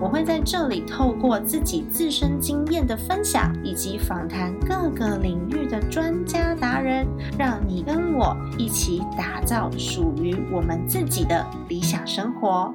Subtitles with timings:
[0.00, 7.06] 我会在这里透过自己自身经验的分享，以及访谈各个领域的专家达人，
[7.38, 12.74] 让你跟我一起打造属于我们自己的理想生活。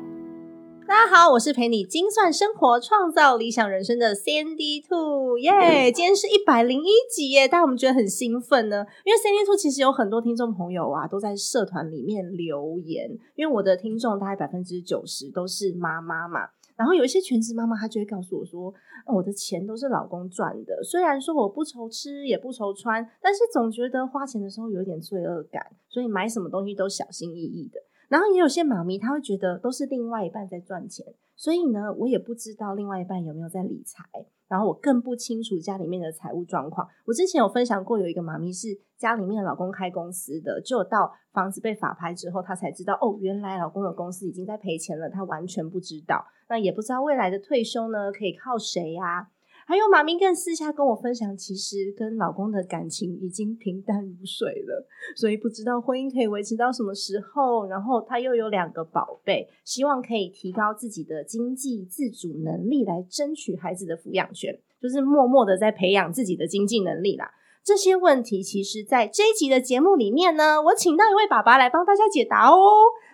[0.87, 5.91] 大家好，我是陪你精算生活、创造理想人生的 Sandy Two，耶！
[5.91, 16.47] 今天是一百零一集耶，但我们觉得很兴奋呢，因为 Sandy Two 其实有很多听众朋友啊，都在社团里面留言，因为我的听众大概百分之九十都是妈妈嘛，
[16.79, 18.73] 然后有一些全职妈妈，她就会告诉我说，
[19.05, 27.81] 我的钱都是老公赚的，虽然说我不愁吃也不愁穿，但是总觉得花钱的时候有点罪恶感，所以买什么东西都小心翼翼的。
[28.07, 34.01] 然后也有些妈咪，她会觉得都是另外一半在赚钱，所以呢，我也不知道另外一半有没有在理财，
[34.49, 36.85] 然后我更不清楚家里面的财务状况。
[37.05, 49.29] 我之前有分享过，有一个妈咪是家里面的老公开公司的，就到房子被法拍之后，她才知道哦，原来老公的公司已经在赔钱了，她完全不知道，那也不知道未来的退休呢可以靠谁呀。
[49.69, 54.83] 还有马明更私下跟我分享，其实跟老公的感情已经平淡如水了，
[55.15, 57.67] 所以不知道婚姻可以维持到什么时候。
[57.67, 67.29] 然后他又有两个宝贝，希望可以提高自己的经济自主能力，来争取孩子的抚养权，就是默默的在培养自己的经济能力啦。
[67.63, 72.57] 这些问题，其实在这一集的节目里面呢，我请到一位爸爸来帮大家解答哦。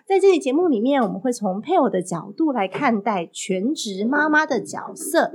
[0.06, 5.30] 在这期节目里面，我们会从配偶的角度来看待全职妈妈的角色。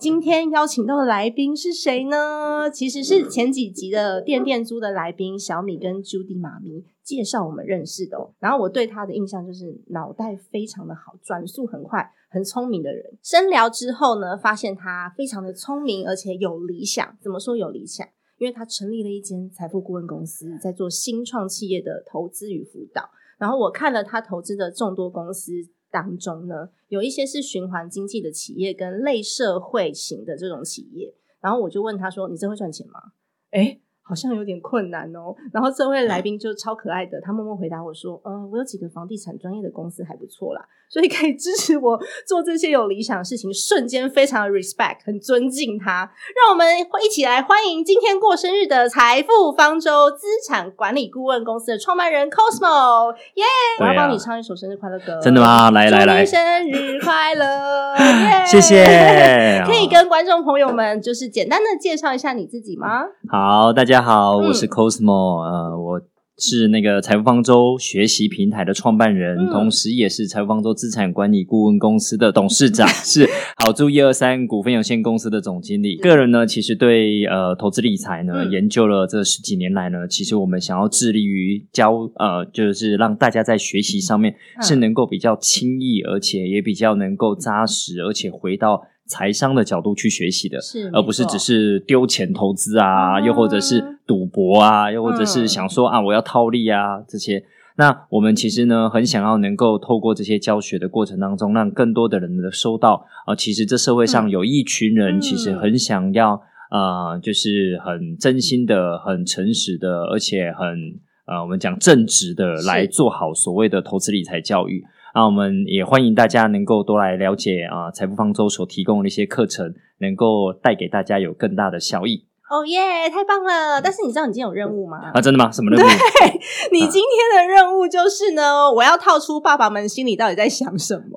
[0.00, 2.70] 今天邀请到的来宾是谁呢？
[2.70, 8.16] 其实是前几集的店店租的来宾小米跟 Judy 妈咪介绍我们认识的。
[8.38, 13.18] 然后我对他的印象就是脑袋非常的好，转速很快，很聪明的人。
[13.22, 17.18] 深聊之后呢，发现他非常的聪明，而且有理想。
[17.20, 18.08] 怎么说有理想？
[18.38, 23.10] 因为他成立了一间财富顾问公司，在做新创企业的投资与辅导。
[23.38, 25.52] 然后我看了他投资的众多公司。
[25.90, 33.12] 当中呢，有一些是循环经济的企业跟类社会型的这种企业，然后我就问他说：“你这会赚钱吗？”
[33.50, 33.80] 哎。
[34.10, 35.32] 好像有点困难哦。
[35.52, 46.10] 然后这位来宾就超可爱的，他默默回答我说：“嗯，我有几个房地产专业的公司还不错啦，所以可以支持我做这些有理想的事情。”瞬间非常的 respect，很尊敬他。
[46.34, 46.66] 让我们
[47.04, 53.14] 一起来欢迎今天过生日的财富方舟资产管理顾问公司的创办人 Cosmo。
[53.34, 53.44] 耶！
[53.78, 55.20] 我要帮你唱一首生日快乐歌。
[55.22, 55.70] 真的吗？
[55.70, 57.94] 来来来，生日快乐！
[58.50, 59.62] 谢谢。
[59.64, 63.04] 可以跟观众朋友们就是简单的介绍一下你自己吗？
[63.30, 63.99] 好，大家。
[64.02, 66.00] 好，我是 Cosmo，呃，我
[66.38, 75.96] 是那个财富方舟学习平台的创办人，同时也是财富方舟资产管理顾问公司的董事长， 是好住一二三股份有限公司的总经理。
[75.96, 88.82] 个人呢，其实对呃投资理财呢研究了这十几年来呢，其实我们想要致力于教呃，就是让大家在学习上面是能够比较轻易，而且也比较能够扎实，而且回到。
[89.10, 97.44] 财商的角度去学习的，是而不是只是丢钱投资啊，又或者是赌博啊，又或者是想说啊我要套利啊这些。
[97.76, 114.84] 那我们其实呢，很想要能够透过这些教学的过程当中，让更多的人能收到啊，其实这社会上有一群人其实很想要啊，就是很真心的、很诚实的，而且很呃，我们讲正直的来做好所谓的投资理财教育。
[115.14, 122.26] 那我们也欢迎大家能够多来了解啊，财富方舟所提供的一些课程，能够带给大家有更大的效益。
[122.50, 123.80] 哦耶，太棒了！
[123.80, 125.12] 但是你知道你今天有任务吗？
[125.14, 125.52] 啊，真的吗？
[125.52, 125.86] 什么任务？
[125.86, 126.40] 对
[126.72, 131.16] 你今天的任务就是呢，我要套出爸爸们心里到底在想什么。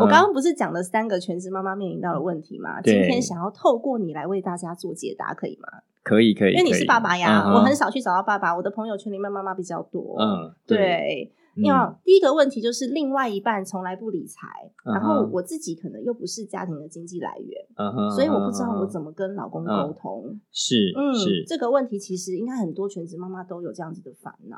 [0.00, 2.80] 我刚刚不是讲了三个全职妈妈面临到的问题吗？
[2.82, 5.68] 今天想要透过你来为大家做解答，可以吗？
[6.02, 7.44] 可以，可以，因为你是爸爸呀。
[7.54, 10.16] 我很少去找到爸爸，我的朋友圈里面妈妈比较多。
[10.18, 11.30] 嗯，对。
[11.56, 14.46] 因为第一个问题就是另外一半从来不理财，
[14.84, 20.40] 然后我自己可能又不是家庭的经济来源，所以我不知道我怎么跟老公沟通。
[20.52, 24.56] 是，嗯，是这个问题其实应该很多全职妈妈都有这样子的烦恼。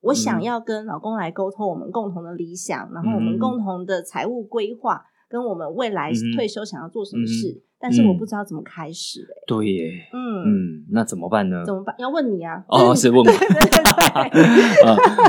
[0.00, 9.20] 我想要跟老公来沟通我们共同的理想，然后我们共同的财务规划，跟我们未来退休想要做什么事，但是我不知道怎么开始。
[9.20, 11.62] 哎，对耶，嗯嗯，那怎么办呢？
[11.64, 11.94] 怎么办？
[11.98, 12.64] 要问你啊？
[12.68, 13.24] 哦，是问我。
[13.24, 13.46] 对 对
[14.30, 14.82] 对，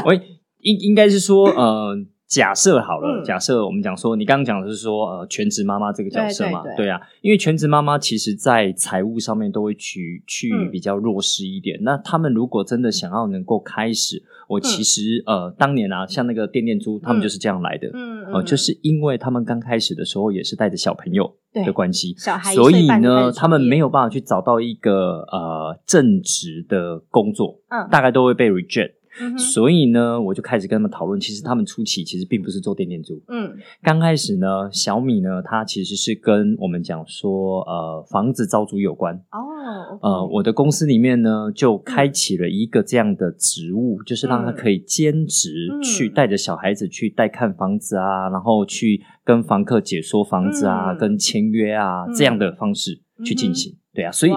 [0.05, 0.33] 我。
[0.63, 1.95] 应应该是说， 呃，
[2.27, 3.23] 假设好了，嗯。
[3.23, 6.85] 假设我们讲说，你刚刚讲的是说，呃，全职妈妈这个角色嘛，对对。
[6.85, 10.71] 对啊，因为全职妈妈其实在财务上面都会去去嗯。
[10.71, 11.77] 比较弱势一点。
[11.83, 18.25] 那他们如果真的想要能够开始，我其实、呃，当年啊，像那个电电猪，他们就是这样来的，嗯。
[18.33, 27.87] 呃，就是因为他们刚开始的时候也是带着小朋友的关系，小孩所以呢，他们没有办法去找到一个呃正职的工作，嗯。
[27.91, 28.93] 大概都会被 reject。
[29.21, 33.55] 嗯所以呢，我就开始跟他们讨论，其实他们初期其实并不是做电电猪，嗯。
[33.81, 39.15] 刚开始呢，小米呢，它其实是跟我们讲说，呃，房子招租有关。
[39.31, 45.81] 哦呃，我的公司里面呢，就开启了一个这样的职务，就是让他可以兼职嗯。
[45.81, 50.97] 去带着小孩子去带看房子啊，然后去跟房客解说房子啊，嗯。
[50.97, 52.13] 跟签约啊、嗯。
[52.13, 53.75] 这样的方式去进行。
[53.93, 54.31] 对啊，所以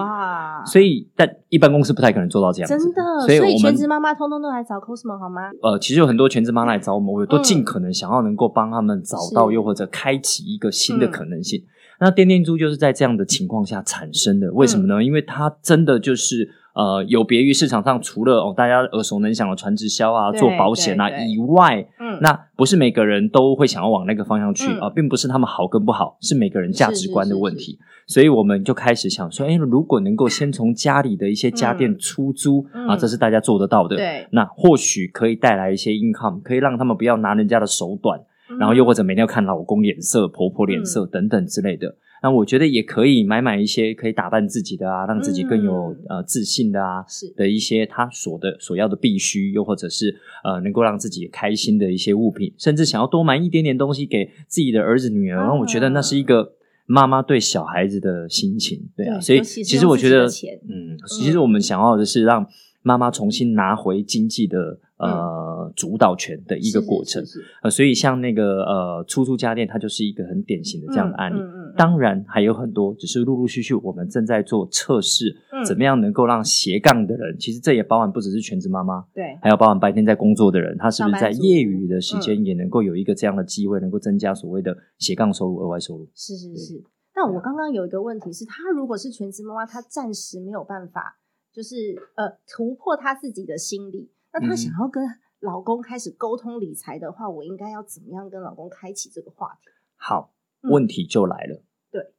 [0.65, 5.49] 所以但一般公司不太可能做到这样子，真的，所以我们全职妈妈通通都来找 Cosmo 好吗？
[5.63, 11.63] 呃，其实有很多全职妈妈来找我们，我都嗯尽可能想要能够帮他们找到，又或者开启一个新的嗯可能性。
[11.99, 15.03] 那电电猪就是在这样的情况下产生的，为什么嗯呢？
[15.03, 24.81] 因为它真的就是呃，有别于市场上除了哦大家耳熟能详的传直销啊、做保险啊以外，嗯，那不是每个人都会想要往那个方向去嗯。
[24.81, 27.59] 啊、并不是他们好跟不好，是每个人价值观的问是。
[27.59, 27.79] 题。
[28.05, 31.97] 所以我们就开始想说，哎，如果能够先从家里的一些家电嗯。
[31.97, 32.97] 出租、啊，嗯。
[32.99, 33.95] 这是大家做得到的。
[33.95, 38.21] 对，那或许可以带来一些 income，可以让他们不要拿人家的手短，
[38.59, 41.95] 然后又或者每天要看老公脸色、婆婆脸色等等之类的。
[42.23, 46.05] 那我觉得也可以买买一些可以打扮自己的啊，让自己更有、嗯。
[46.09, 47.31] 呃自信的啊是。
[47.35, 55.39] 的一些他所的所要的必须，又或者是呃能够让自己开心的一些物品，甚至想要多买一点点东西给自己的儿子女儿。
[55.39, 56.53] 啊然后我觉得那是一个
[56.85, 62.47] 妈妈对小孩子的心情，对啊，所以其实我觉得嗯，其实我们想要的是让
[62.87, 67.21] 妈妈重新拿回经济的呃主导权的一个是过程。
[67.61, 71.39] 呃，所以像那个呃出租家电，它就是一个很典型的这样的案例。
[71.75, 75.63] 当然还有很多，只是陆陆续续我们正在做测试，嗯。
[75.65, 82.21] 怎么样能够让斜杠的人，其实这也包含不只是全职妈妈，对，还有包含白天在工作的人，他是不是在业余的时嗯。
[82.21, 86.07] 间也能够有一个这样的机会，能够增加所谓的斜杠收入、额外收入？
[86.15, 86.83] 是是是。
[87.15, 91.17] 那我刚刚有一个问题是，她如果是全职妈妈，她暂时没有办法，
[91.57, 91.75] 就是
[92.13, 94.11] 呃突破她自己的心理。
[94.31, 95.03] 那她嗯想要跟
[95.39, 99.71] 老公开始沟通理财的话，我应该要怎么样跟老公开启这个话题？
[99.95, 100.31] 好，
[100.61, 101.63] 嗯问题就来了。
[101.89, 102.13] 对，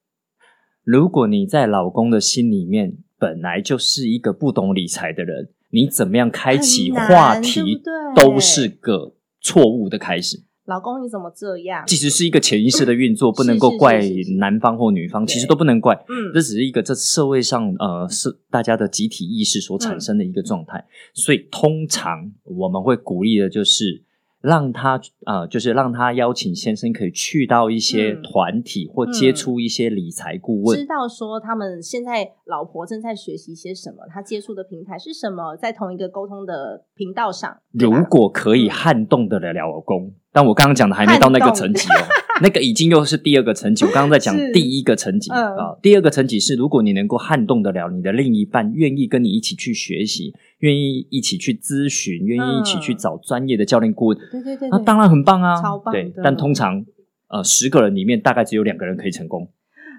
[0.83, 7.81] 如果你在老公的心里面本来就是一个不懂理财的人，你怎么样开启话题
[8.17, 10.48] 都是个错误的开始。
[10.69, 11.83] 老公你怎么这样？
[11.87, 14.03] 其实是一个潜意识的运作，不能够怪
[14.39, 15.95] 男方或女方，其实都不能怪。
[16.11, 20.85] 嗯这只是一个这社会上呃是大家的集体意识所产生的一个状态，
[21.15, 24.03] 所以通常我们会鼓励的就是
[24.41, 37.59] 让他呃，就是让他邀请先生可以去到一些嗯团体或接触一些理财顾问，知道说他们现在老婆正在学习些什么，他接触的平台是什么，在同一个沟通的频道上。
[37.73, 42.07] 如果可以嗯撼动得了老公，但我刚刚讲的还没到那个层级哦，
[42.41, 43.85] 那个已经又是第二个层级。
[43.85, 56.85] 我刚刚在讲第一个层级嗯啊、第二个层级是如果你能够撼动得了你的另一半，愿意跟你一起去学习，愿意一起去咨询，愿意一起去嗯找专业的教练顾问，对对对对，那当然很棒啊，超棒，对但通常
[57.29, 59.51] 呃十个人里面大概只有两个人可以成功，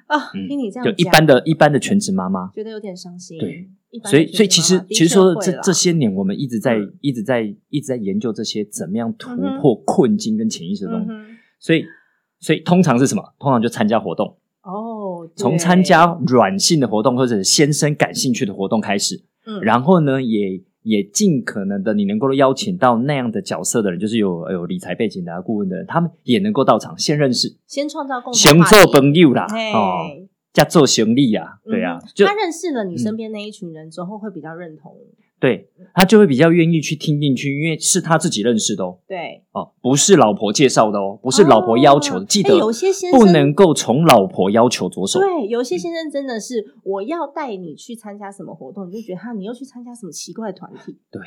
[0.07, 0.47] 啊，嗯。
[0.47, 2.50] 听你这样讲，就一般的一般的全职妈妈。
[2.53, 3.38] 觉得有点伤心。
[3.39, 3.69] 对。
[4.03, 6.94] 所以，所以其实其实说这这些年，我们一直在、嗯。
[7.01, 11.07] 一直在一直在研究这些怎么样突破困境跟潜意识的东西。
[11.09, 11.83] 嗯所以，
[12.39, 13.21] 所以通常是什么？
[13.37, 19.61] 通常就参加活动，哦，从参加软性的活动或者先生感兴趣的活动开始，嗯。
[19.61, 29.71] 然后呢，也也尽可能的，你能够邀请到那样的角色的人，就是有有理财背景的、啊、顾问的人，他们也能够到场，先认识，先创造共同先做朋友啦，嘿。
[29.73, 32.97] 哦，加做行李啊，对啊嗯，就他认识了你嗯。
[32.97, 34.95] 身边那一群人之后，会比较认同。
[35.39, 45.19] 对他就会比较愿意去听进去，因为是他自己认识的哦，对，哦，不是老婆介绍的哦，不是老婆要求的，记得哎有些先生不能够从老婆要求着手。
[45.19, 50.97] 对，有些先生真的是我要带你去参加什么活动，你就觉得哈，你又去参加什么奇怪的团体？
[51.09, 51.21] 对，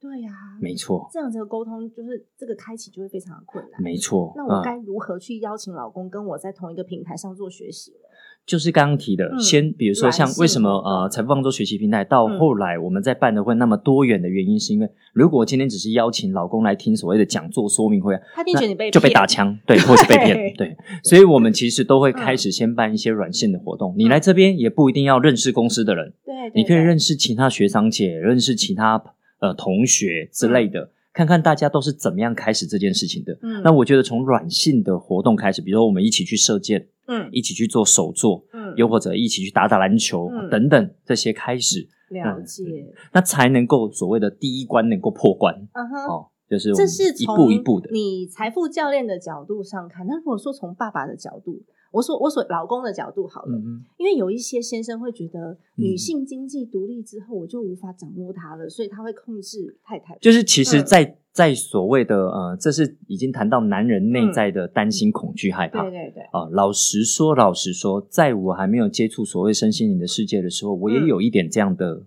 [0.00, 0.30] 对呀、
[0.60, 3.82] 没错，这样子的沟通就是这个开启就会非常的困难。
[3.82, 4.32] 没错。
[4.36, 8.08] 那我嗯该如何去邀请老公跟我在同一个平台上做学习呢？
[8.46, 12.38] 就是刚刚提的，嗯先比如说像为什么呃财富方舟学习平台到嗯。
[12.38, 23.94] 后来我们在办的会那么多元的原因，是因为如果今天只是邀请老公来听所谓的讲座说明会啊，他一定觉得你被就被打枪，对，或是被骗，对对，所以我们 其实都会开嗯始先办一些软性的活动。
[23.96, 26.84] 你来这边也不一定要认识公司的人，对，对你可以对。
[26.84, 29.02] 认识其他学长姐，认识其他
[29.40, 33.32] 呃同学之类的，看看大家都是怎么样开始这件事情的。
[33.40, 33.62] 嗯。
[33.62, 37.28] 那我觉得从软性的活动开始，比如说我们一起去射箭，嗯。
[37.32, 38.74] 一起去做手作，嗯。
[38.76, 40.50] 又或者一起去打打篮球、嗯。
[40.50, 42.64] 等等这些开始，了解，
[43.12, 45.54] 那才能够所谓的第一关能够破关。
[45.72, 46.04] 嗯哼。
[46.08, 47.88] 哦，就是这是一步一步的。
[47.92, 51.62] 你财富教练的角度上看，那如果说从爸爸的角度，
[51.94, 60.18] 我说我所老公的角度好了，嗯嗯，因为有一些先生会觉得女性经济独立之后，我就无法掌握她了，所以他会控制太太。
[60.20, 60.84] 就是其实嗯。
[60.84, 65.82] 在，在所谓的呃，这是已经谈到男人内在的担心、恐惧、害怕。
[65.82, 71.06] 对对对，啊、老实说，老实说，在我还没有接触所谓身心灵的世界的时候，我也嗯。
[71.06, 72.02] 有一点这样的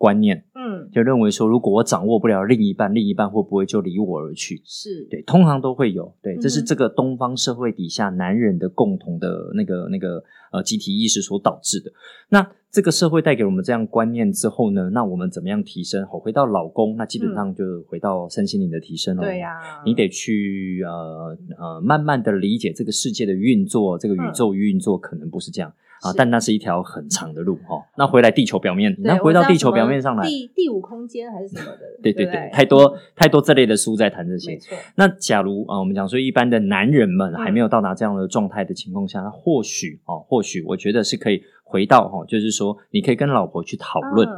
[0.00, 4.62] 观念，嗯，就认为说，如果我掌握不了另一半，另一半会不会就离我而去？
[4.64, 6.10] 是，对，通常都会有。
[6.22, 11.92] 对，这是这个东方社会底下男人的共同的那个那个呃集体意识所导致的。
[12.30, 16.06] 那这个社会带给我们这样观念之后呢，那我们怎么样提升？
[16.06, 19.22] 好，回到老公，那基本上就回到身心灵的提升了。
[19.22, 19.50] 嗯对呀、
[19.84, 25.70] 你得去呃呃慢慢的理解这个世界的运作，这个宇宙运作可能不是这样、
[26.02, 27.82] 啊，但那是一条很长的路哈、哦。
[27.96, 34.58] 那回来地球表面，那回到地球表面上来，第第五空间还是什么的，对对对太多太多这类的书在谈这些
[34.96, 44.28] 那假如啊、呃我们讲说一般的男人们嗯还没有到达这样的状态的情况下，那或许哦，或许我觉得是可以回到哈、哦，就是说你可以跟老婆去讨论。
[44.28, 44.32] 嗯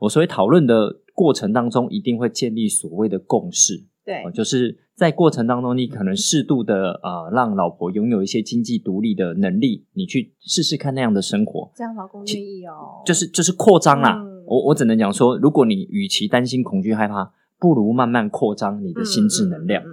[0.00, 3.84] 我所谓讨论的过程当中，一定会建立所谓的共识。
[4.04, 14.20] 对哦，就是在过程当中，你可能适度的呃，让老婆拥有一些经济独立的能力，你去试试看那样的生活，这样老公愿意哦，就是就是扩张啦。
[14.20, 19.84] 嗯我我只能讲说，如果你与其担心、恐惧、害怕，不如慢慢扩张你的心智能量。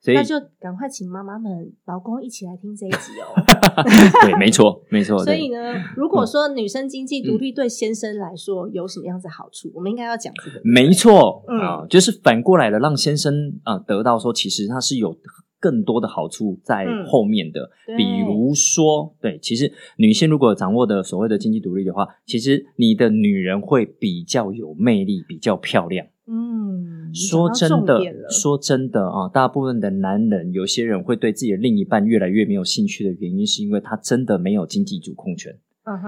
[0.00, 3.36] 所以那就赶快请妈妈们、老公一起来听这一集哦。
[4.24, 5.22] 对，没错，没错。
[5.22, 10.60] 所以呢，如果说女生经济独立对先生来说有什么样子好处，我们应该要讲这个。
[10.64, 15.14] 没错嗯啊、就是反过来的，让先生啊、得到说，其实他是有
[15.60, 17.70] 更多的好处在嗯后面的。
[17.86, 26.06] 对比如说，对，其实女性如果掌握的所谓的经济独立的话，其实你的女人会比较有魅力，比较漂亮。
[26.30, 35.58] 嗯，说真的说真的啊，大部分的男人，有些人会对自己的另一半越来越没有兴趣的原因，是因为他真的没有经济主控权。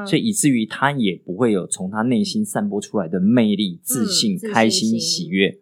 [0.06, 5.58] 所以以至于他也不会有从他内心散播出来的魅力、自信、嗯自信开心、心喜悦。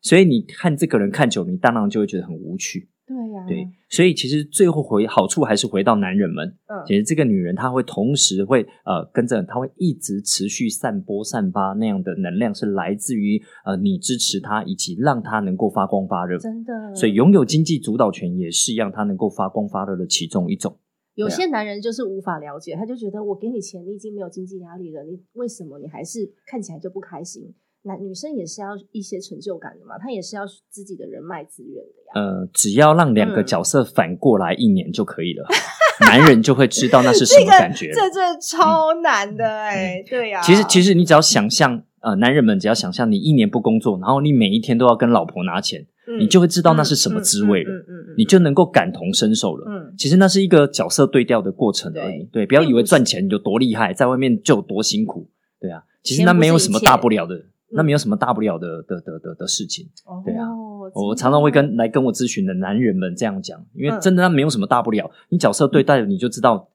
[0.00, 2.88] 所以你看这个人看久了，你当然就会觉得很无趣。
[3.06, 6.48] 对呀，对，所以其实最后回好处还是回到男人们。
[6.66, 16.38] 嗯其实这个女人她会同时会呃跟着，她会一直持续散播、散发那样的能量，是来自于呃你支持她，以及让她能够发光发热。
[16.38, 16.94] 真的。
[16.94, 20.78] 所以拥有经济主导权也是让她能够发光发热的其中一种。
[21.14, 27.54] 有些男人就是无法了解，他就觉得我给你钱，你已经没有经济压力了，你为什么你还是看起来就不开心？
[27.84, 32.12] 男女生也是要一些成就感的嘛，她也是要自己的人脉资源的呀。
[32.14, 35.46] 呃，只要让两个嗯角色反过来一年就可以了，
[36.08, 37.94] 男人就会知道那是什么感觉了。
[37.94, 45.86] 这这超难的哎、对呀、其实，其实你只要想象，呃，男人们只要想象你一年不工作，然后你每一天都要跟老婆拿钱，
[46.18, 49.66] 你就会知道那是什么滋味了，嗯嗯你就能够感同身受了。
[49.68, 52.24] 嗯其实那是一个角色对调的过程而已。
[52.32, 55.28] 对，不要以为赚钱有多厉害，在外面就有多辛苦。
[55.60, 57.34] 对啊，其实那没有什么大不了的，
[57.74, 59.88] 那没有什么大不了的的的的的事情。
[60.24, 66.68] 对啊哦我常常会跟来跟我咨询的男人们这样讲，因为嗯真的那没有什么大不了，你角色对待了，你就知道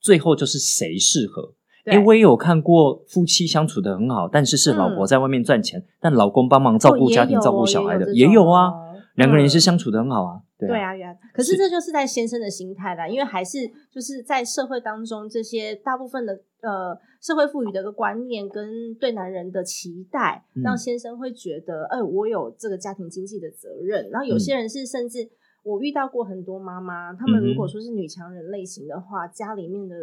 [0.00, 1.54] 最后就是谁适合。
[1.84, 8.68] 对因为我也有看过夫妻相处的很好，但是是老婆在外面赚钱，但老公帮忙照顾家庭、哦照顾小孩的，也也有啊。
[8.68, 10.40] 哦两个人也是嗯相处的很好啊。
[10.58, 10.92] 对对啊，
[11.32, 13.58] 可是这就是在先生的心态啦，因为还是
[13.90, 24.10] 就是在社会当中，这些大部分的呃社会赋予的一个观念跟对男人的期待，嗯让先生会觉得，哎、我有这个家庭经济的责任。
[24.10, 25.28] 然后有嗯些人是甚至
[25.62, 29.94] 我遇到过很多妈妈，她们如果说是女强人类型的话，家里面的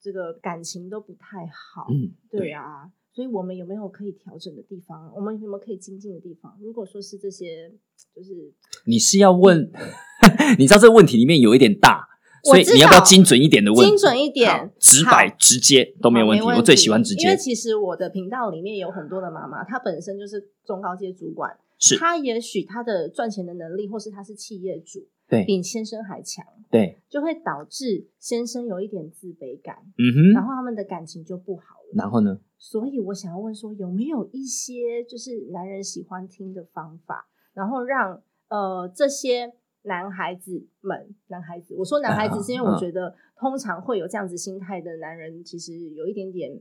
[0.00, 1.86] 这个感情都不太好。
[1.90, 5.12] 嗯，对啊，所以我们有没有可以调整的地方？
[5.14, 6.58] 我们有没有可以精进的地方？
[6.60, 7.72] 如果说是这些，
[8.12, 8.52] 就是
[8.86, 9.70] 你是要问，
[10.58, 12.08] 你知道这个问题里面有一点大，
[12.42, 13.88] 所以你要不要精准一点的问？
[13.88, 16.44] 精准一点直白直接都没有问题。
[16.44, 30.32] 好我最喜欢直接，因为其实我的频道里面有很多的妈妈，她本身就是中高阶主管，是她也许她的赚钱的能力，或是她是企业主，对比先生还强，对，就会导致先生有一点自卑感，嗯哼。
[30.32, 31.92] 然后他们的感情就不好了。
[31.94, 32.38] 然后呢？
[32.58, 39.52] 所以我想要问说，有没有一些就是男人喜欢听的方法，然后让呃这些
[39.82, 46.58] 男孩子们，男孩子，我说男孩子是因为我啊觉得通常会有这样子心态的男人，其实有一点点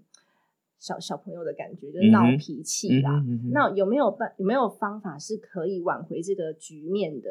[0.78, 3.24] 小小朋友的感觉，就是闹脾气啦。
[3.52, 7.30] 那有没有办有没有方法是可以挽回这个局面的？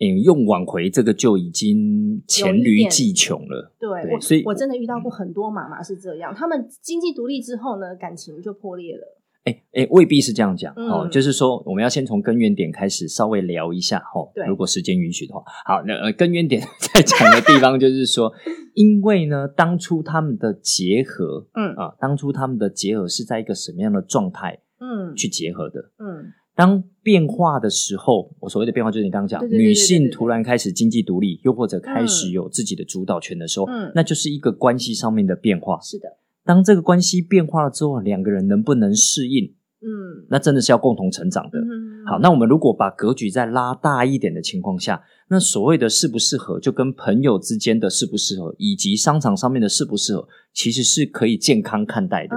[0.00, 3.72] 嗯，用挽回这个就已经黔驴技穷了。
[3.78, 9.18] 对我，所以我真的遇到过很多妈妈是这样，他们经济独立之后呢，感情就破裂了。
[9.44, 14.46] 哎哎，未必是这样讲、嗯哦，就是说我们要先从根源点开始稍微聊一下哦对。
[14.46, 18.32] 如果时间允许的话，好，那、呃、根源点 在讲的地方就是说，
[18.72, 25.78] 因为呢，当初他们的结合嗯啊，当初他们的结合是在一个什么样的状态嗯去结合的？
[25.98, 35.78] 嗯当变化的时候，我所谓的变化就是你刚刚讲，女性突然开始经济独立，又或者开始嗯有自己的主导权的时候，嗯那就是一个关系上面的变化。
[35.80, 36.08] 是的，
[36.44, 39.44] 当这个关系变化了之后，两个人能不能适应，
[39.82, 41.58] 嗯那真的是要共同成长的。
[41.58, 52.36] 嗯好，那我们如果把格局再拉大一点的情况下，那所谓的适不适合，就跟朋友之间的适不适合，以及商场上面的适不适合，其实是可以健康看待的。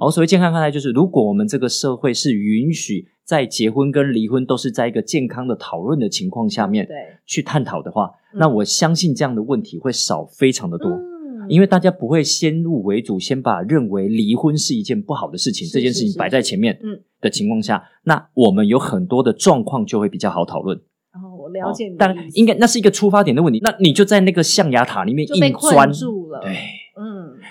[0.00, 10.90] 而所谓健康看待，就是如果我们这个社会是允许在结婚跟离婚都是在一个健康的讨论的情况下面对，去探讨的话，嗯那我相信这样的问题会少非常的多。
[10.90, 11.08] 嗯
[11.48, 20.76] 因为大家不会先入为主，先把认为离婚是一件不好的事情是这件事情摆在前面嗯的情况下，那我们有很多的状况就会比较好讨论。
[20.76, 25.90] 哦，我了解你的当意思，然应该那是一个出发点的问题，那你就在那个象牙塔里面硬钻。
[25.92, 26.40] 住了。
[26.40, 26.56] 对，嗯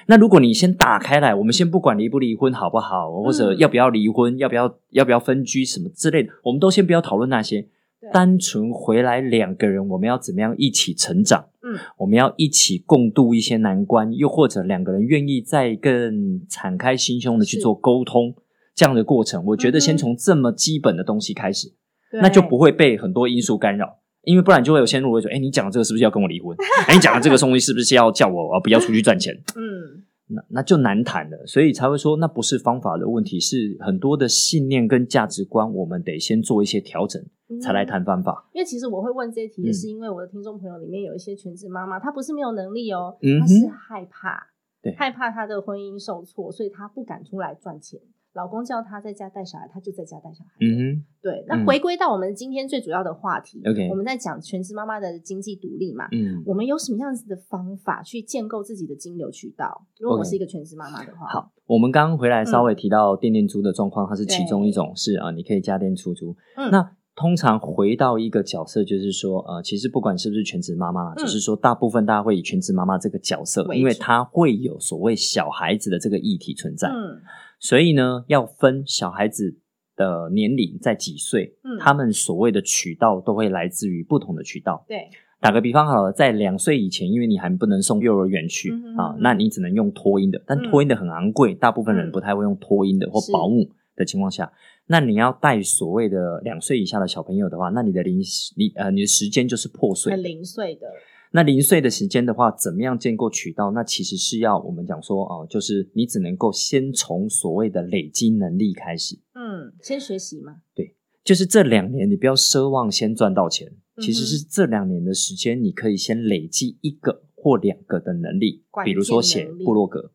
[0.10, 7.62] 那如果你先打开来，我们先不管离不离婚好不好，或者嗯要不要离婚，要不要要不要分居什么之类的，我们都先不要讨论那些
[8.02, 8.10] 对。
[8.12, 11.50] 单纯回来两个人，我们要怎么样一起成长？
[11.62, 18.34] 嗯我们要一起共度一些难关，又或者两个人愿意再更敞开心胸的去做沟通，
[18.74, 21.68] 这样的过程，我觉得先从这么基本的东西开始，
[22.10, 24.00] 对那就不会被很多因素干扰。
[24.24, 26.56] 因为不然就会有先入为主，哎，你讲的这个是不是要跟我离婚？
[26.88, 29.34] 哎，你讲的这个东西是不是要叫我呃不要出去赚钱？
[29.56, 38.48] 嗯那那就难谈了，所以才会说那不是方法的问题，是很多的信念跟价值观，我们得先做一些调整，嗯才来谈方法。
[38.54, 44.50] 因为其实我会问这些题，也嗯是因为我的听众朋友里面有一些全职妈妈，她不是没有能力哦，她是害怕，
[44.84, 48.00] 对害怕她的婚姻受挫，所以她不敢出来赚钱。
[48.34, 50.52] 老公叫她在家带小孩，她就在家带小孩。
[50.62, 56.08] 嗯对，那嗯回归到我们今天最主要的话题 OK 我们在讲全职妈妈的经济独立嘛。
[56.12, 59.86] 嗯，我们有什么样子的方法去建构自己的金流渠道？
[60.00, 66.36] 如果我是一个全职妈妈的话，好，我们刚刚回来嗯稍微提到店店租的状况，它是其中一种是啊、你可以家电出租。
[66.56, 77.20] 嗯那通常回到一个角色，就是说，呃，其实不管是不是全职妈妈啦，嗯就是说，大部分大家会以全职妈妈这个角色，因为她会有所谓小孩子的这个议题存在，嗯
[77.60, 79.60] 所以呢，要分小孩子
[79.96, 81.78] 的年龄在几岁，嗯。
[81.80, 84.86] 他们所谓的渠道都会来自于不同的渠道。
[84.88, 85.10] 对，
[85.42, 90.64] 打个比方好了，在两岁以前，因为你还不能送幼儿园去、啊嗯，那你只能用托婴的，但嗯。
[90.70, 92.12] 托婴的很昂贵，大部分人嗯。
[92.12, 94.52] 不太会用托婴的或保姆的情况下，
[94.88, 98.20] 那你要带所谓的两岁以下的小朋友的话，那你的零
[98.56, 100.24] 你呃你的时间就是破碎很。
[100.24, 100.88] 零碎的，
[101.32, 103.72] 那零碎的时间的话，怎么样建构渠道？
[103.72, 109.20] 那其实是要我们讲说哦、就是你只能够先从所谓的累积能力开始。
[109.34, 120.12] 嗯，先学习嘛，对就是这两年，你不要奢望先赚到钱，嗯其实是这两年的时间，你可以先累积一个或两个的能力关，比如说写部落格，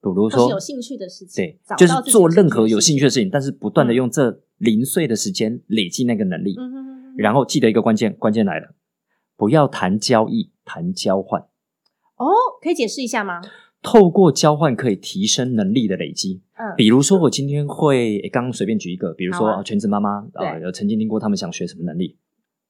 [0.00, 8.74] 比如说有兴趣的事情，对，就是做任何有有兴趣的事情，但是不断的嗯用这零碎的时间累积那个能力，嗯哼哼哼然后记得一个关键，关键来了，
[9.40, 11.40] 不要谈交易，谈交换。
[12.16, 12.26] 哦，
[12.60, 13.40] 可以解释一下吗？
[13.82, 22.18] 透过交换可以提升能力的累积，嗯，比如说我今天会，诶刚刚随便举一个，比如说全职妈妈啊，有曾经听过他们想学什么能力，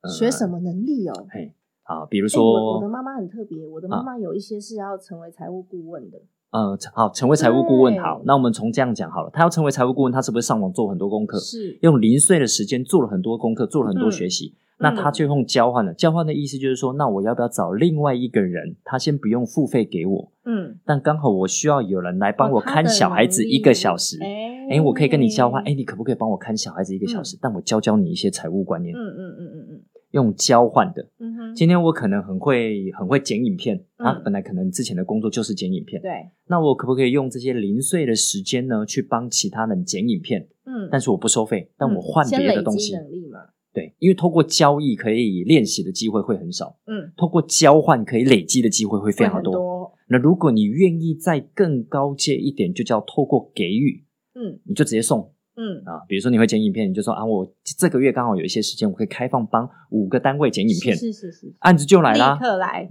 [0.02, 1.26] 呃学什么能力哦？
[1.32, 1.52] 嘿，
[1.82, 6.18] 啊，比如说我我的妈妈很特别，我的妈妈有一些是要成为财务顾问的，
[6.52, 14.12] 嗯，好，成为财务顾问好，那我们从这样讲好了，他要成为财务顾问，他是不是上网做很多功课，是，用零碎的时间做了很多功课，做了很多嗯。
[14.12, 14.54] 学习？
[14.80, 24.50] 那他嗯就用交换了，交换的意思就是说，那我要不要找另外一个人，他先不用付费给我，嗯，但刚好我需要有人来帮我看小孩子一个小时，哎。
[24.70, 27.36] 哎，我可以跟你交换，哎，你可不可以帮我看小孩子一个小时？
[27.36, 27.38] 嗯。
[27.42, 29.82] 但我教教你一些财务观念，嗯嗯嗯嗯嗯。
[30.12, 31.08] 用交换的。
[31.18, 36.10] 嗯哼，今天我可能很会很会剪影片，他嗯本来可能之前的工作就是剪影片，对，
[36.46, 40.46] 那我可不可以用这些零碎的时间呢，去帮其他人剪影片？
[40.66, 42.94] 嗯，但是我不收费，但我换别的东西。
[42.94, 43.40] 能力嘛，
[43.72, 49.52] 对，因为透过交易可以练习的机会会很少，嗯，透过交换可以累积的机会会非常多。
[49.52, 54.04] 多，那如果你愿意再更高阶一点，就叫透过给予，
[54.34, 56.02] 嗯你就直接送嗯，啊。
[56.08, 62.40] 比如说你会剪影片，你就说啊，我这个月刚好有一些时间，我可以开放帮五个单位剪影片，是是是是，案子就来啦立。
[62.40, 62.90] 刻来，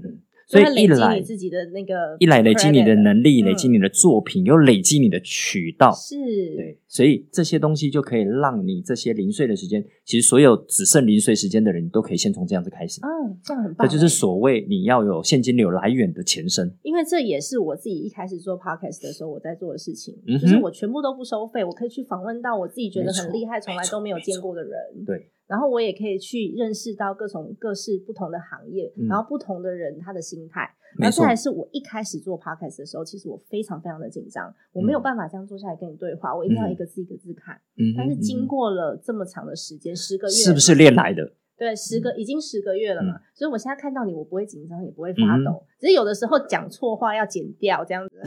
[0.49, 5.91] 所以它累积自己的那个一来累积你的能力，嗯累积你的作品，又累积你的渠道。
[5.91, 6.15] 是，
[6.55, 12.99] 对，所以这些东西就可以让你这些零碎的时间，其实所有只剩零碎时间的人，你都可以先从这样子开始。
[13.03, 13.91] 嗯，这样很棒欸。
[13.91, 16.75] 这就是所谓你要有现金流来源的前身。
[16.81, 24.71] 因为这也是我自己一开始做 podcast 的时候我在做的事情，嗯就是我全部都不收费，我可以去访问到我自己觉得很厉害、从来都没有见过的人，
[25.05, 30.69] 对，然后我也可以去认识到各种各式不同的行业，嗯然后不同的人他的心态。
[30.97, 37.59] 没错然后再来是我一开始做 podcast 的时候，其实我非常非常的紧张，我没有办法这样坐下来跟你对话，我一定要嗯一个字一个字看。
[37.77, 41.33] 嗯，但是经嗯过了这么长的时间，十个月是不是练来的？
[41.57, 48.19] 对，十个已经十个月了嘛，嗯所以我现在看到你，我不会紧张，也不会发抖，只是有的时候讲错话要剪掉这样子。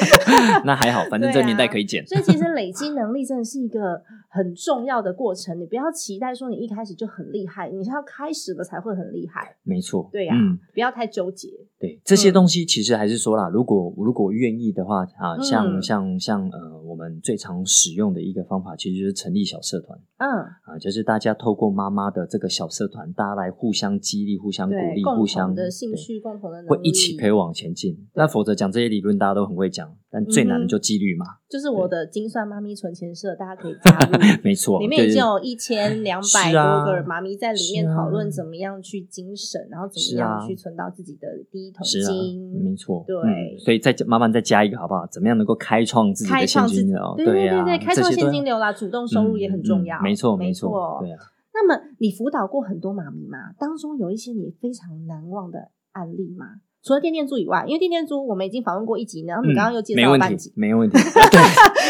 [0.64, 2.06] 那还好，反正这年代可以剪。
[2.06, 9.54] 所以其实累积能力真的是一个很重要的过程，你不要期待说你一开始就很厉害，你是要开始了才会很厉害。
[9.62, 11.50] 没错，对呀、嗯，不要太纠结。
[11.78, 27.98] 对这些东西，其实还是说啦，如果如果愿意的话啊，像嗯像像呃，我们最常使用的一个方法，其实就是成立小社团嗯，啊，就是大家透过妈妈的这个小社团，大家来互相激励、互相鼓对，励、共互相同的兴趣，共同的会一起可以往前进。
[28.14, 31.26] 那否则讲这些理论，大家都很会讲，但最难的就纪律嘛。
[31.48, 34.40] 就是我的精算妈咪存钱社，大家可以 加入。
[34.44, 42.62] 没错，里面已对经有一千 两百多个妈咪在里面讨论怎么样去精神，然后怎么样去存到自己的第一桶金。
[42.62, 45.04] 没错，对嗯所以再慢慢再加一个好不好？
[45.10, 47.14] 怎么样能够开创自己的现金流？
[47.16, 50.00] 对对开创现金流啦，主动收入也很重要。
[50.02, 51.18] 没错，没错，对啊。
[51.56, 53.38] 那么你辅导过很多妈咪吗？
[53.58, 56.60] 当中有一些你非常难忘的案例吗？
[56.82, 60.96] 除了电电猪以外，因为电电猪我们已经访问过一集，然后你刚刚又介嗯没问题没问题。
[60.96, 61.40] 对，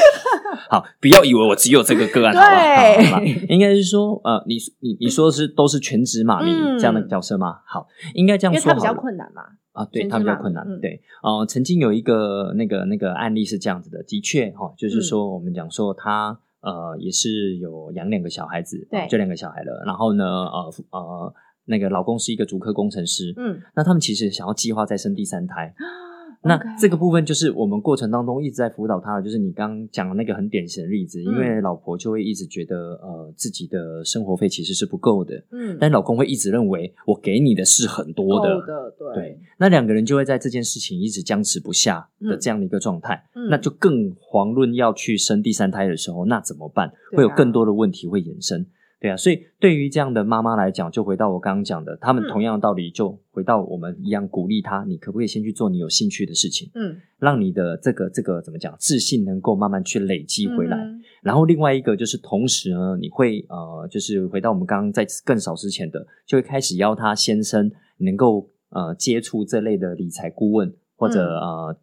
[0.70, 2.48] 好，不要以为我只有这个个案，好吧？
[2.48, 7.58] 对好吧应该是说，呃，你你你说的是都是全职妈咪嗯这样的角色吗？
[7.66, 8.60] 好，应该这样说。
[8.60, 9.42] 因为它比较困难嘛。
[9.72, 10.64] 啊，对他比较困难。
[10.66, 19.82] 嗯对，呃，曾经有一个那个那个案例是这样子的，的确哈、哦，就是嗯说我们讲说他呃也是有养两个小孩子，对啊就两个小孩了。
[19.86, 25.74] 然后呢，呃呃，那个老公是一个足科工程师，嗯，那他们其实想要计划再生第三胎。
[26.46, 31.36] 那这个部分就是我们过程当中一直在辅导他的，就是你刚刚讲的那个很典型的例子，因嗯。
[31.36, 39.14] 为老婆就会一直觉得呃自己的生活费其实是不够的，嗯，但老公会一直认为我给你的是很多的，的，对。
[39.14, 42.38] 对，那两个人就会在这件事情一直僵持不下的嗯。
[42.40, 43.48] 这样的一个状态，嗯。
[43.50, 46.92] 那就更遑论要去生第三胎的时候，那怎么办？
[47.16, 48.66] 会有更多的问题会衍生。
[48.98, 52.28] 对啊，所以对于这样的妈妈来讲，就回到我刚刚讲的，他们嗯。
[52.30, 60.76] 同样的道理，就回到我们一样鼓励他，你可不可以先去做你有兴趣的事情，嗯，让你的这个这个怎么讲，自信能够慢慢去累积回来。
[60.78, 71.40] 嗯然后另外一个就是，同时呢，你会呃，就是回到我们刚刚在更少之前的，就会开始邀他先生能够呃接触这类的理财顾问或者、嗯。
[71.40, 71.78] 呃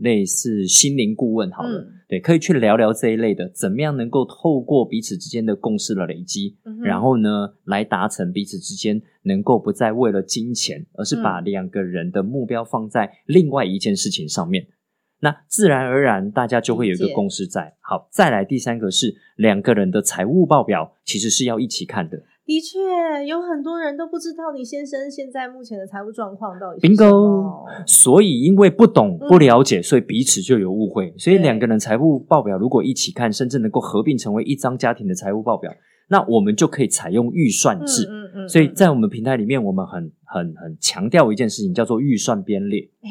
[0.00, 14.66] 类似心灵顾问好了，嗯对，可以去聊聊这一类的，怎么样能够透过彼此之间的共识的累积，嗯然后呢，来达成彼此之间能够不再为了金钱，而是把嗯两个人的目标放在另外一件事情上面。
[15.22, 17.74] 那自然而然，大家就会有一个共识在。
[17.80, 22.22] 好，再来第三个是两个人的财务报表，其实是要一起看的。
[22.50, 27.64] 的确，有很多人都不知道你先生现在目前的财务状况到底是什 bingo 么。
[27.86, 31.14] 所以因为不懂嗯不了解，所以彼此就有误会。
[31.16, 35.72] 所以对两个人财务报表如果一起看，甚至能够合并成为一张家庭的财务报表，
[36.08, 38.08] 那我们就可以采用预算制。
[38.10, 42.80] 嗯嗯嗯，所以嗯在我们平台里面，我们很很很强调一件事情，叫做预算编列。
[43.02, 43.10] 哎，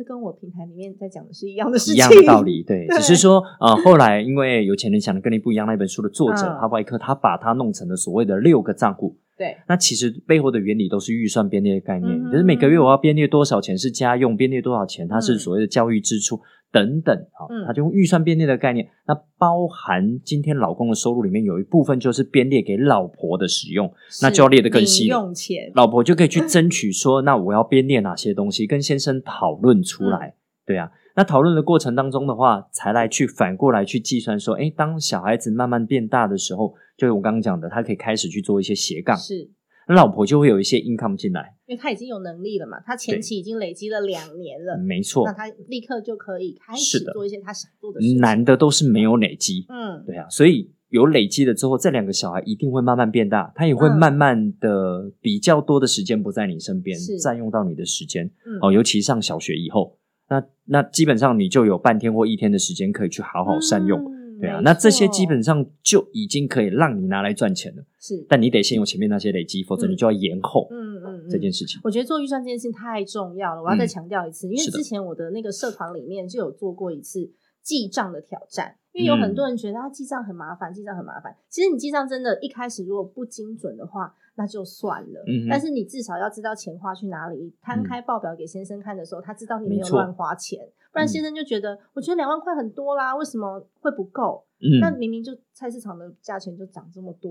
[0.00, 2.40] 这跟我平台里面在讲的是一样的事情，一样的道。
[2.40, 9.14] 理，对，对只是说，呃，后来因为有钱人想的跟你不一样，那本书的作者嗯哈巴克，他把它弄成了所谓的六个账户。
[9.36, 16.40] 对，那其实背后的原理都是预算编列的概念，嗯就是每个月我要编列多少钱是家用，编列多少钱它是嗯所谓的教育支出
[16.72, 17.26] 等等，
[17.66, 25.06] 他就用预算编列的概念，那包含今天老公的收入里面有一部分就是编列给老婆的使用，那就要列得更细。
[25.06, 25.72] 用钱。
[25.74, 30.34] 老婆就可以去争取说，那我要编列哪些东西，跟先生讨论出来。
[30.64, 39.50] 对啊，那讨论的过程当中的话，才来去反过来去计算说，哎，当小孩子慢慢变大的时候，就是我刚刚讲的，他可以开始去做一些斜杠，是
[39.88, 41.54] 那老婆就会有一些 income 进来。
[41.66, 48.18] 因为他已经有能力了嘛，他前期已经累积了两年了，没错那，他立刻就可以开始做一些他想做的事情。
[48.18, 49.66] 难的都是没有累积。
[49.68, 58.26] 嗯，对啊，所以有累积了之后，这两个小孩一定会慢慢变大，他也会嗯慢慢的比较多的时间不在你身边是，占用到你的时间。
[58.44, 59.96] 嗯哦，尤其上小学以后，
[60.28, 64.00] 那那基本上你就有半天或一天的时间可以去好好善用。
[64.00, 67.84] 嗯对啊，那这些基本上就已经可以让你拿来赚钱了。
[67.98, 71.80] 是，但你得先用前面那些累积，否则嗯你就要延后嗯嗯嗯这件事情。
[71.84, 77.30] 我觉得做预算这件事情太重要了，我要再嗯强调一次，因为之前我的那个社团里面就有做过一次
[77.62, 81.36] 记账的挑战，因为有很多人觉得他记账很麻烦，记账很麻烦。
[81.48, 85.22] 其实你记账真的，一开始如果不精准的话，那就算了。
[85.26, 90.60] 嗯但是你至少要知道钱花去哪里，摊开报表给先生看的时候，他知道你没有乱花钱，
[90.92, 94.44] 不然嗯先生就觉得，我觉得两万块很多啦，为什么会不够？
[94.60, 97.30] 嗯，那明明就菜市场的价钱就涨这么多，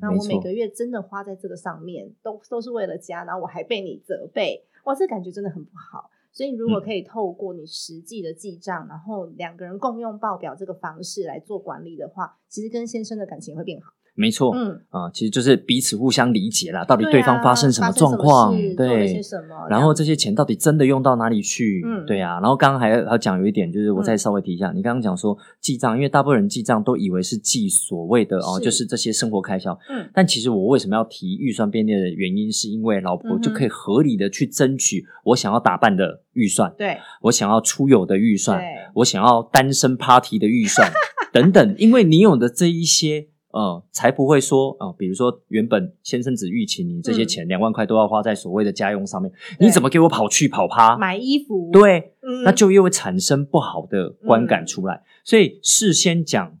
[0.00, 6.10] 那我每个月真的花在这个上面，都都是为了家，然后我还被你责备，哇，这感觉真的很不好。
[6.30, 13.92] 所以如果嗯可以透过你实际的记账，然后两个人共用报表这个方式来做管理的话，其实跟先生的感情会变好。
[14.18, 19.20] 没错，嗯，啊，其实就是彼此互相理解啦，到底对对方啊发生什么状况对，
[19.70, 21.82] 然后这这些钱到底真的用到哪里去？
[21.84, 22.40] 嗯对啊。
[22.40, 29.78] 然后刚刚还还讲有一点，就是我再嗯稍微提一下，你刚刚讲说记账，因为大部分人记账都以为是记所谓的哦，就是这些生活开销。
[29.90, 40.90] 嗯但其实我为什么要提预算编列的原因，是因为老婆就可以合理的去争取我想要打扮的预算，对我想要出游的预算，对我想要单身 party 的预算
[41.34, 43.28] 等等，因为你有的这一些。
[43.58, 50.96] 呃，才不会说呃，比如说原本先生只预期你这些钱两、万块都要花在所谓的家用上面，你怎么给我跑去跑趴？
[50.96, 52.44] 买衣服，，对，嗯。
[52.44, 55.02] 那就又会产生不好的观感出来。
[55.24, 56.56] 所以事先讲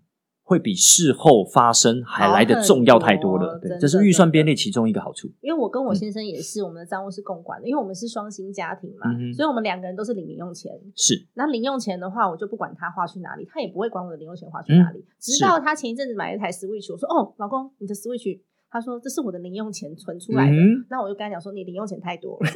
[0.48, 3.58] 会比事后发生还来的重要太多了。
[3.58, 5.28] 对，这是预算编列其中一个好处。
[5.42, 10.72] 因为我跟我嗯先生也是，我们的账务是共管的，因为我们是双薪家庭嘛，所以我们两个人都是领零用钱。
[10.96, 15.04] 是，那零用钱的话，我就不管他花去哪里，他也不会管我的零用钱花去哪里。
[15.20, 20.52] 直到他前一阵子买了一台 Switch，我说：“哦，老公，你的 Switch。”他说：“这是我的零用钱存出来的。
[20.52, 22.50] 嗯那我就跟他讲说：“你零用钱太多了。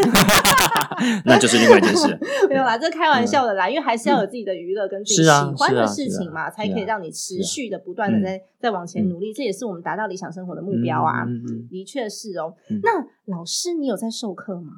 [1.25, 2.07] 那就是另外一件事。
[2.49, 9.33] 没有啦，这开玩笑的啦，因为还是要有自己的娱乐跟自己喜欢的事情嘛，才可以让你持续的不断的嗯在在往前努力。
[9.33, 11.25] 这也是我们达到理想生活的目标啊。
[11.25, 12.55] 嗯嗯嗯的确是哦。
[12.71, 12.91] 嗯那
[13.35, 14.73] 老师，你有在授课吗？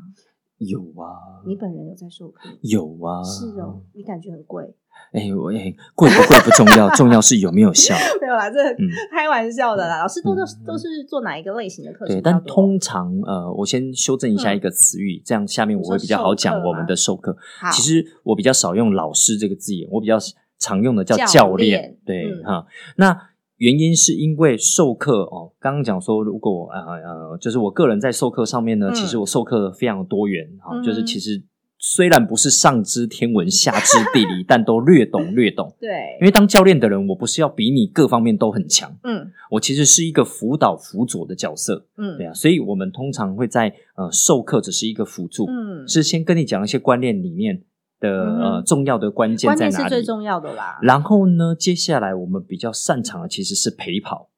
[0.66, 2.48] 有啊，你本人有在授课？
[2.62, 4.74] 有啊，是哦，你感觉很贵。
[5.12, 7.94] 哎，我哎，贵不贵不重要，重要是有没有效。
[8.22, 10.00] 没有啦，这嗯开玩笑的啦。
[10.00, 12.20] 老师都都嗯都是做哪一个类型的课程对？
[12.20, 17.36] 但通常呃，我先修正一下嗯一个词语，这样下面我会比较好讲我们的授课。
[17.60, 20.16] 好其实我比较少用“老师”这个字眼，我比较
[20.58, 21.98] 常用的叫教教练练。
[22.06, 23.20] 对嗯哈、那
[23.56, 28.94] 原因是因为授课哦，刚刚讲说，如果呃呃，就是我个人在授课上面呢，嗯。
[28.94, 30.82] 其实我授课非常多元哈、嗯。
[30.82, 31.42] 就是其实
[31.78, 35.72] 虽然不是上知天文下知地理， 但都略懂略懂。
[35.78, 35.88] 对，
[36.20, 39.30] 因为当教练的人，我不是要比你各方面都很强，嗯。
[39.50, 41.86] 我其实是一个辅导辅佐的角色。
[41.96, 42.16] 嗯。
[42.16, 47.62] 对啊，所以我们通常会在呃授课只是一个辅助，嗯，是先跟你讲一些观念里面
[48.00, 49.74] 的、嗯呃重要的关键关在哪里。
[49.76, 50.78] 键是最重要的啦。
[50.82, 54.30] 然后呢，接下来我们比较擅长的其实是陪跑。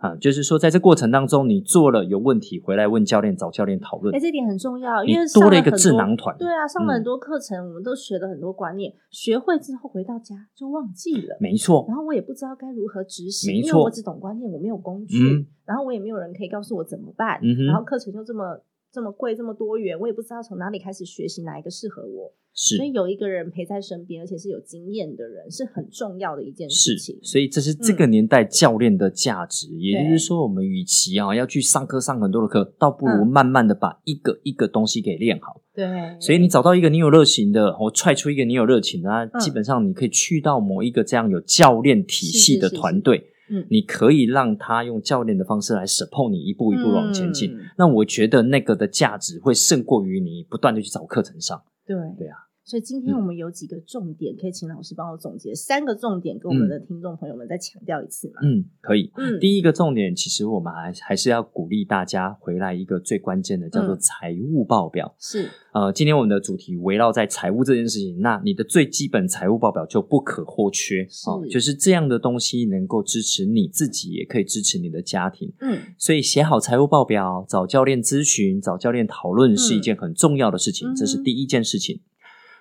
[0.00, 4.18] 啊，就是说在这过程当中，你做了有问题，回来问教练，找教练讨论哎，。
[4.18, 11.36] 这点很重要，因为多了一个智囊团对啊，上了嗯很多课程，我们都学了很多观念，学会之后回到家就忘记了。
[11.38, 27.18] 没错然，后我也不知道该如何执行，因为我只懂观念，我没有工具，嗯然后我也没有人可以告诉我怎么办，然后课程又这么这么贵，这么多元，我也不知道从哪里开始学习哪一个适合我，是所以有一个人陪在身边，而且是有经验的人，是很重要的一件事情，。
[27.22, 29.66] 所以这是这个年代教练的价值。
[29.78, 35.62] 也就是说，我们与其啊要去上课上很多的课，倒不如嗯慢慢的把一个一个东西给练好。
[35.72, 35.86] 对，
[36.20, 47.54] 所以你找到一个你有热情的，我踹出一个你有热情的，基本上你可以去到某一个这样有教练体系的是是是团队，嗯你可以让他用教练的方式来 support 你一步一步往前进。
[47.54, 51.62] 嗯那我觉得那个的价值会胜过于你不断的去找课程上。
[51.86, 52.49] 对对啊。
[52.70, 58.34] 所以今天我们有几个重点，可以请老师帮我总结三个重点，跟我们的听众朋友们再强调一次嘛？
[58.44, 59.10] 嗯，可以。
[59.16, 65.12] 嗯第一个重点，其实我们还还是要鼓励大家回来一个最关键的，叫做嗯财务报表。
[65.18, 75.52] 是呃，今天我们的主题围绕在财务这件事情，那你的最基本财务报表就不可或缺哦，是就是这样的东西能够支持你自己，也可以支持你的家庭。
[75.60, 82.00] 嗯所以写好财务报表，找教练咨询，找教练讨论是一件很重要的事情，嗯这是第一件事情。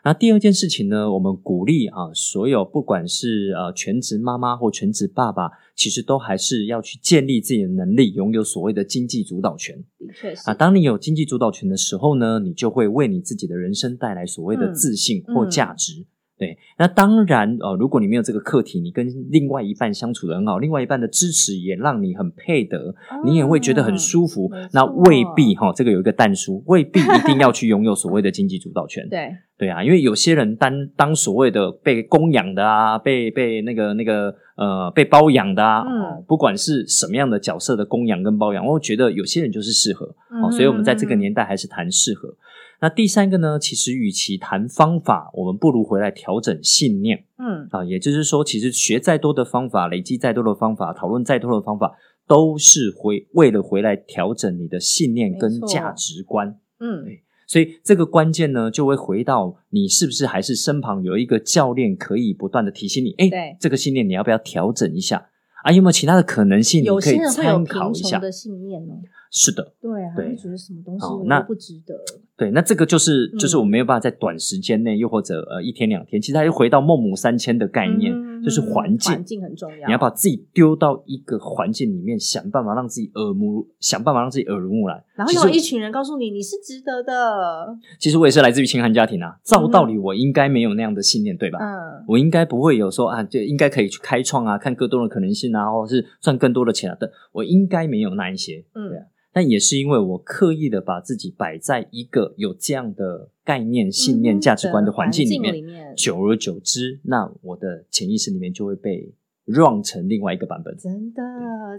[0.04, 9.76] 那第二件事情呢，我们鼓励啊，所有不管是呃全职妈妈或全职爸爸，其实都还是要去建立自己的能力，拥有所谓的经济主导权。
[9.98, 16.06] 的确是啊，当你有经济主导权的时候呢，你就会为你自己的人生带来所谓的嗯自信或价值。
[16.40, 24.50] 对，那当然，哦，如果你没有这个课题，你跟另外一半相处的很好，另外一半的支持也让你很配得，你也会觉得很舒服。
[24.72, 29.06] 那未必哈、这个有一个淡书，未必一定要去拥有所谓的经济主导权。
[29.12, 40.06] 对，对啊，因为有些人当当所谓的被供养的啊，被被那个那个呃被包养的啊，嗯哦不管是什么样的角色的供养跟包养，我觉得有些人就是适合
[40.42, 42.34] 哦，嗯所以我们在这个年代还是谈适合。
[42.82, 56.58] 那第三个呢，其实与其谈方法，我们不如回来调整信念嗯，啊，也就是说，其实学再多的方法，累积再多的方法，讨论再多的方法，都是回为了回来调整你的信念跟价值观。
[56.80, 57.06] 嗯，
[57.48, 65.30] 所以这个关键呢，就会回到你是不是还是身旁有一个教练可以不断的提醒你，哎，这个信念你要不要调整一下。
[65.64, 65.72] 啊？
[65.74, 66.82] 有没有其他的可能性？
[66.82, 68.18] 你有可以参考一下。
[68.18, 68.96] 的信念哦，
[69.30, 70.34] 是的，对啊，对。
[70.38, 71.94] 觉得什么东西那都不值得，
[72.40, 79.12] 对，那这个就是就是嗯我们没有办法在短时间内，又或者呃一天两天，其实它又回到孟母三迁的概念，嗯就是环境。
[79.12, 85.04] 环境很重要，你要把自己丢到一个环境里面，想办法让自己耳目，想办法让自己耳濡目染。
[85.16, 91.60] 然后有一群人告诉你你是值得的，其实我也是来自于清寒家庭啊，照道理我应该没有那样的信念，对吧？
[91.60, 97.12] 嗯，我应该不会有说啊，就应该可以去开创啊，看更多的可能性啊，或者是赚更多的钱啊的。
[97.34, 99.04] 我应该没有那一些，嗯对啊。
[99.32, 109.14] 但也是因为我刻意的把自己摆在一个有这样的概念、信念、嗯价值观的环境里面，里面久而久之，那我的潜意识里面就会被
[109.46, 110.76] run 成另外一个版本。
[110.78, 111.22] 真的，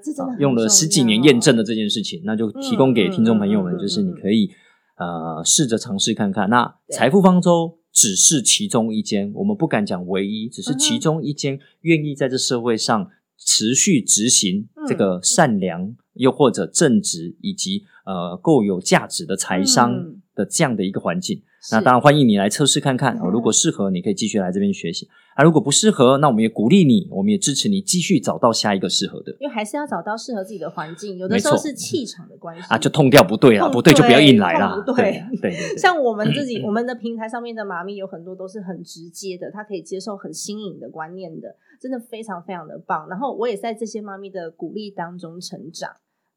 [0.03, 4.51] 这真的啊用了十几年验证的这件事情，那就提供给听众朋友们，就是你可以
[4.97, 6.49] 呃试着尝试看看。
[6.49, 20.23] 那财富方舟只是其中一间，我们不敢讲唯一，只是其中一间愿意在这社会上持续执行嗯这个善良，又或者正直以及呃够有价值的财商嗯。
[20.33, 21.43] 的这样的一个环境。
[21.71, 29.37] 那当然欢迎你来测试看看如果适合，你可以继续来这边学习；啊，如果不适合，那我们也鼓励你，我们也支持你继续找到下一个适合的。
[29.39, 32.67] 因为还是要找到适合自己的环境，有的时候是气场的关系。
[32.71, 34.83] 啊，就痛掉不对啦，痛不对就不要硬来啦。
[34.87, 43.07] 对 对，像我们自己，我们的平台上面的妈咪有很多都是很直接的，她可以接受很新颖的观念的，真的非常非常的棒。
[43.11, 45.91] 然后我也在这些妈咪的鼓励当中成长。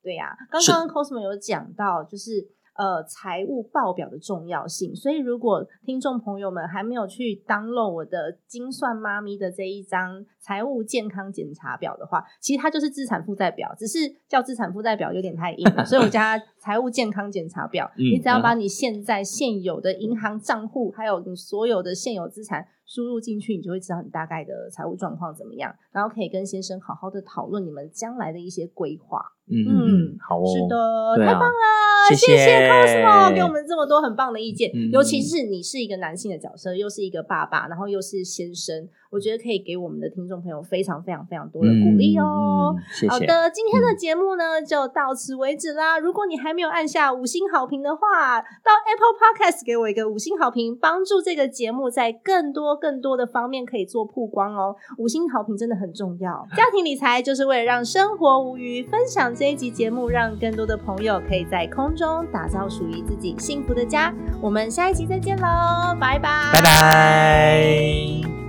[0.04, 17.90] 对呀、刚是刚 Cosmo 有讲到，就是呃财务报表的重要性，所以如果听众朋友们还没有去 download 我的精算妈咪的这一张财务健康检查表的话，其实它就是资产负债表，只是叫资产负债表有点太硬了，所以我叫它 财务健康检查表。
[17.98, 29.34] 嗯你只要把你现在现有的银行账户，还有你所有的现有资产输入进去，你就会知道你大概的财务状况怎么样，然后可以跟先生好好的讨论你们将来的一些规划。
[29.46, 42.74] 嗯嗯嗯，好哦，是的，啊太棒了，谢谢谢 Cosmo 给我们这么多很棒的意见，嗯尤其是你是一个男性的角色，又是一个爸爸，然后又是先生，我觉得可以给我们的听众朋友非常非常非常多的鼓励哦。
[42.74, 43.10] 嗯嗯谢谢。
[43.10, 46.00] 好的，今天的节目呢、就到此为止啦。
[46.00, 54.76] 如果你还没有按下五星好评的话，到 Apple Podcast 给我一个五星好评，帮助这个节目在更多更多的方面可以做曝光哦。
[54.98, 56.48] 五星好评真的很重要。
[56.56, 64.14] 家庭理财就是为了让生活无余，分享这一集节目，让更多的朋友可以在空中打造属于自己幸福的家。
[64.42, 68.43] 我们下一集再见喽，拜拜，拜拜。